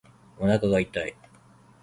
[0.39, 1.15] おなか痛い